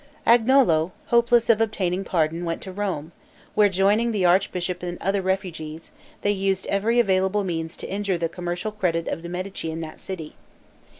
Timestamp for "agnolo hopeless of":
0.25-1.61